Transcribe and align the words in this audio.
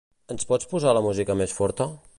Ens 0.35 0.47
pots 0.51 0.69
posar 0.71 0.95
la 0.99 1.05
música 1.09 1.37
més 1.43 1.57
forta? 1.61 1.89